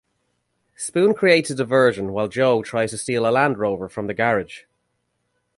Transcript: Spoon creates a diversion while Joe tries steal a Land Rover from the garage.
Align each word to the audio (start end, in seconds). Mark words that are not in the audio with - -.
Spoon 0.75 1.13
creates 1.13 1.51
a 1.51 1.53
diversion 1.55 2.11
while 2.11 2.27
Joe 2.27 2.63
tries 2.63 2.99
steal 2.99 3.27
a 3.27 3.29
Land 3.29 3.59
Rover 3.59 3.87
from 3.87 4.07
the 4.07 4.15
garage. 4.15 4.61